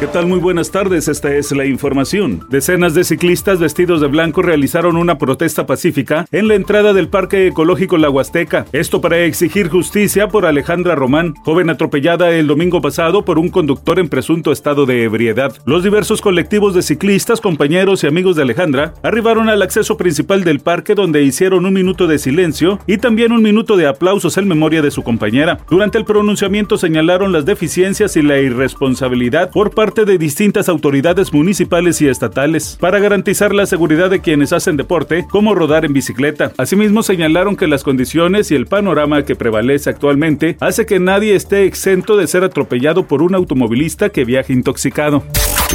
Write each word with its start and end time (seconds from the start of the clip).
¿Qué 0.00 0.06
tal? 0.06 0.28
Muy 0.28 0.38
buenas 0.38 0.70
tardes, 0.70 1.08
esta 1.08 1.34
es 1.34 1.50
la 1.50 1.66
información. 1.66 2.46
Decenas 2.50 2.94
de 2.94 3.02
ciclistas 3.02 3.58
vestidos 3.58 4.00
de 4.00 4.06
blanco 4.06 4.42
realizaron 4.42 4.96
una 4.96 5.18
protesta 5.18 5.66
pacífica 5.66 6.24
en 6.30 6.46
la 6.46 6.54
entrada 6.54 6.92
del 6.92 7.08
Parque 7.08 7.48
Ecológico 7.48 7.98
La 7.98 8.08
Huasteca. 8.08 8.64
Esto 8.70 9.00
para 9.00 9.18
exigir 9.18 9.68
justicia 9.68 10.28
por 10.28 10.46
Alejandra 10.46 10.94
Román, 10.94 11.34
joven 11.44 11.68
atropellada 11.68 12.30
el 12.30 12.46
domingo 12.46 12.80
pasado 12.80 13.24
por 13.24 13.40
un 13.40 13.48
conductor 13.48 13.98
en 13.98 14.08
presunto 14.08 14.52
estado 14.52 14.86
de 14.86 15.02
ebriedad. 15.02 15.56
Los 15.66 15.82
diversos 15.82 16.20
colectivos 16.20 16.74
de 16.74 16.82
ciclistas, 16.82 17.40
compañeros 17.40 18.04
y 18.04 18.06
amigos 18.06 18.36
de 18.36 18.42
Alejandra 18.42 18.94
arribaron 19.02 19.48
al 19.48 19.62
acceso 19.62 19.96
principal 19.96 20.44
del 20.44 20.60
parque 20.60 20.94
donde 20.94 21.24
hicieron 21.24 21.66
un 21.66 21.74
minuto 21.74 22.06
de 22.06 22.20
silencio 22.20 22.78
y 22.86 22.98
también 22.98 23.32
un 23.32 23.42
minuto 23.42 23.76
de 23.76 23.88
aplausos 23.88 24.38
en 24.38 24.46
memoria 24.46 24.80
de 24.80 24.92
su 24.92 25.02
compañera. 25.02 25.58
Durante 25.68 25.98
el 25.98 26.04
pronunciamiento 26.04 26.78
señalaron 26.78 27.32
las 27.32 27.44
deficiencias 27.44 28.16
y 28.16 28.22
la 28.22 28.38
irresponsabilidad 28.38 29.50
por 29.50 29.72
parte 29.72 29.87
de 29.94 30.18
distintas 30.18 30.68
autoridades 30.68 31.32
municipales 31.32 32.00
y 32.02 32.08
estatales 32.08 32.76
para 32.78 32.98
garantizar 32.98 33.54
la 33.54 33.66
seguridad 33.66 34.10
de 34.10 34.20
quienes 34.20 34.52
hacen 34.52 34.76
deporte, 34.76 35.26
como 35.28 35.54
rodar 35.54 35.84
en 35.84 35.92
bicicleta. 35.92 36.52
Asimismo, 36.58 37.02
señalaron 37.02 37.56
que 37.56 37.66
las 37.66 37.84
condiciones 37.84 38.50
y 38.50 38.54
el 38.54 38.66
panorama 38.66 39.24
que 39.24 39.36
prevalece 39.36 39.90
actualmente 39.90 40.56
hace 40.60 40.86
que 40.86 41.00
nadie 41.00 41.34
esté 41.34 41.64
exento 41.64 42.16
de 42.16 42.26
ser 42.26 42.44
atropellado 42.44 43.06
por 43.06 43.22
un 43.22 43.34
automovilista 43.34 44.10
que 44.10 44.24
viaje 44.24 44.52
intoxicado. 44.52 45.24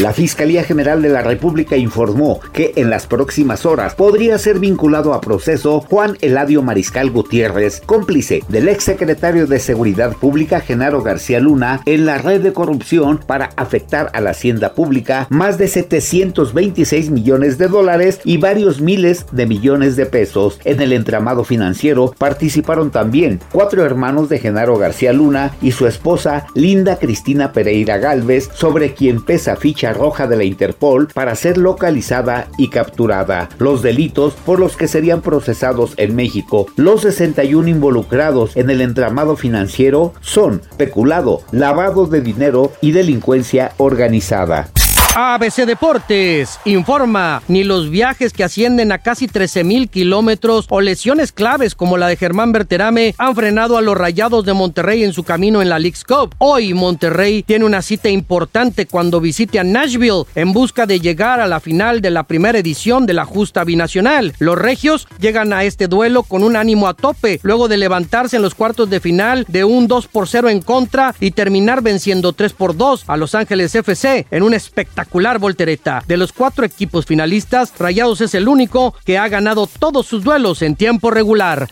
La 0.02 0.12
Fiscalía 0.12 0.64
General 0.64 1.04
de 1.04 1.10
la 1.10 1.22
República 1.22 1.78
informó 1.78 2.40
que 2.52 2.74
en 2.78 2.90
las 2.90 3.06
próximas 3.06 3.64
horas 3.64 3.94
podría 3.94 4.40
ser 4.40 4.58
vinculado 4.58 5.14
a 5.14 5.22
proceso 5.22 5.82
Juan 5.82 6.18
Eladio 6.22 6.64
Mariscal 6.64 7.12
Gutiérrez, 7.12 7.80
cómplice 7.86 8.42
del 8.50 8.70
exsecretario 8.70 9.46
de 9.46 9.60
Seguridad 9.60 10.16
Pública 10.18 10.62
Genaro 10.62 11.04
García 11.04 11.40
Luna 11.40 11.82
en 11.86 12.08
la 12.08 12.18
red 12.18 12.42
de 12.42 12.54
corrupción 12.54 13.20
para 13.20 13.52
afectar 13.56 14.03
a 14.14 14.22
la 14.22 14.32
hacienda 14.32 14.74
pública 14.74 15.28
más 15.30 15.58
de 15.58 15.68
726 15.68 17.10
millones 17.10 17.58
de 17.58 17.68
dólares 17.68 18.20
y 18.24 18.38
varios 18.38 18.82
miles 18.82 19.26
de 19.32 19.46
millones 19.46 19.96
de 19.96 20.06
pesos. 20.06 20.60
En 20.66 20.82
el 20.82 20.94
entramado 20.94 21.44
financiero 21.44 22.14
participaron 22.18 22.92
también 22.92 23.40
cuatro 23.52 23.86
hermanos 23.86 24.30
de 24.30 24.40
Genaro 24.40 24.78
García 24.78 25.14
Luna 25.14 25.56
y 25.62 25.72
su 25.72 25.88
esposa 25.88 26.48
Linda 26.56 26.98
Cristina 26.98 27.52
Pereira 27.52 27.98
Galvez, 27.98 28.50
sobre 28.54 28.94
quien 28.94 29.24
pesa 29.24 29.56
ficha 29.56 29.94
roja 29.94 30.28
de 30.28 30.38
la 30.38 30.44
Interpol 30.44 31.08
para 31.14 31.36
ser 31.36 31.58
localizada 31.58 32.48
y 32.58 32.70
capturada. 32.70 33.50
Los 33.60 33.82
delitos 33.82 34.34
por 34.46 34.60
los 34.60 34.78
que 34.78 34.88
serían 34.88 35.22
procesados 35.22 35.94
en 35.98 36.16
México. 36.16 36.68
Los 36.76 37.02
61 37.02 37.68
involucrados 37.68 38.56
en 38.56 38.70
el 38.70 38.82
entramado 38.82 39.36
financiero 39.36 40.14
son 40.22 40.62
peculado, 40.78 41.42
lavado 41.52 42.06
de 42.08 42.22
dinero 42.22 42.72
y 42.82 42.92
delincuencia 42.92 43.74
organizada 43.78 43.93
organizada. 43.94 44.68
ABC 45.16 45.68
Deportes 45.68 46.60
informa, 46.66 47.44
ni 47.48 47.64
los 47.64 47.92
viajes 47.92 48.34
que 48.34 48.44
ascienden 48.44 48.92
a 48.92 48.98
casi 48.98 49.28
13 49.28 49.64
mil 49.64 49.88
kilómetros 49.88 50.66
o 50.70 50.82
lesiones 50.82 51.32
claves 51.32 51.76
como 51.76 51.98
la 51.98 52.08
de 52.08 52.18
Germán 52.18 52.52
Berterame 52.52 53.14
han 53.20 53.36
frenado 53.36 53.78
a 53.78 53.84
los 53.84 53.96
Rayados 53.96 54.44
de 54.44 54.54
Monterrey 54.54 55.04
en 55.04 55.14
su 55.14 55.24
camino 55.24 55.62
en 55.62 55.70
la 55.70 55.78
League's 55.78 56.04
Cup. 56.04 56.34
Hoy 56.40 56.74
Monterrey 56.74 57.44
tiene 57.44 57.66
una 57.66 57.84
cita 57.84 58.10
importante 58.10 58.88
cuando 58.88 59.22
visite 59.22 59.60
a 59.60 59.64
Nashville 59.64 60.24
en 60.34 60.52
busca 60.52 60.88
de 60.88 61.00
llegar 61.00 61.40
a 61.40 61.46
la 61.46 61.60
final 61.60 62.02
de 62.02 62.10
la 62.10 62.24
primera 62.24 62.58
edición 62.58 63.06
de 63.06 63.14
la 63.14 63.26
justa 63.26 63.64
binacional. 63.64 64.34
Los 64.40 64.58
regios 64.58 65.08
llegan 65.20 65.54
a 65.54 65.64
este 65.64 65.88
duelo 65.88 66.24
con 66.24 66.44
un 66.44 66.56
ánimo 66.56 66.88
a 66.88 66.96
tope 66.96 67.40
luego 67.44 67.68
de 67.68 67.78
levantarse 67.78 68.38
en 68.38 68.42
los 68.42 68.56
cuartos 68.56 68.90
de 68.90 69.00
final 69.00 69.46
de 69.48 69.64
un 69.64 69.88
2 69.88 70.08
por 70.08 70.28
0 70.28 70.50
en 70.50 70.62
contra 70.64 71.14
y 71.20 71.30
terminar 71.30 71.84
venciendo 71.84 72.34
3 72.34 72.54
por 72.54 72.76
2 72.76 73.04
a 73.06 73.16
Los 73.16 73.36
Ángeles 73.36 73.76
FC 73.76 74.26
en 74.32 74.42
un 74.42 74.56
espectáculo 74.56 75.03
voltereta. 75.40 76.04
De 76.08 76.18
los 76.18 76.32
cuatro 76.32 76.66
equipos 76.66 77.06
finalistas, 77.06 77.74
Rayados 77.78 78.22
es 78.22 78.36
el 78.36 78.48
único 78.48 78.94
que 79.06 79.18
ha 79.18 79.28
ganado 79.28 79.68
todos 79.68 80.06
sus 80.06 80.24
duelos 80.24 80.62
en 80.62 80.76
tiempo 80.76 81.12
regular. 81.12 81.70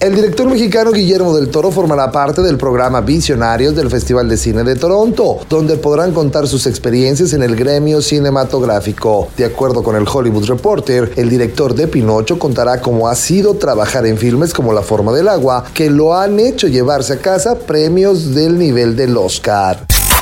El 0.00 0.14
director 0.14 0.46
mexicano 0.46 0.90
Guillermo 0.92 1.34
del 1.34 1.48
Toro 1.48 1.70
formará 1.70 2.12
parte 2.12 2.42
del 2.42 2.58
programa 2.58 3.00
Visionarios 3.00 3.74
del 3.74 3.88
Festival 3.88 4.28
de 4.28 4.36
Cine 4.36 4.62
de 4.62 4.76
Toronto, 4.76 5.38
donde 5.48 5.76
podrán 5.76 6.12
contar 6.12 6.46
sus 6.46 6.66
experiencias 6.66 7.32
en 7.32 7.42
el 7.42 7.56
gremio 7.56 8.02
cinematográfico. 8.02 9.28
De 9.36 9.46
acuerdo 9.46 9.82
con 9.82 9.96
el 9.96 10.06
Hollywood 10.06 10.46
Reporter, 10.46 11.12
el 11.16 11.30
director 11.30 11.74
de 11.74 11.88
Pinocho 11.88 12.38
contará 12.38 12.82
cómo 12.82 13.08
ha 13.08 13.14
sido 13.14 13.54
trabajar 13.54 14.04
en 14.04 14.18
filmes 14.18 14.52
como 14.52 14.74
La 14.74 14.82
forma 14.82 15.12
del 15.12 15.28
agua, 15.28 15.64
que 15.72 15.88
lo 15.88 16.14
han 16.14 16.38
hecho 16.38 16.66
llevarse 16.66 17.14
a 17.14 17.18
casa 17.20 17.58
premios 17.60 18.34
del 18.34 18.58
nivel 18.58 18.96
del 18.96 19.16
Oscar. 19.16 19.86